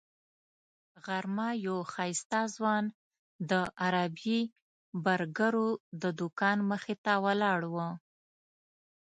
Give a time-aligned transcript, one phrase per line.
[1.05, 2.83] غرمه یو ښایسته ځوان
[3.49, 3.51] د
[3.85, 4.39] عربي
[5.05, 5.69] برګرو
[6.01, 7.75] د دوکان مخې ته ولاړ و.